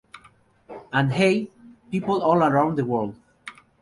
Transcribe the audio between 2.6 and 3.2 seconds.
the world.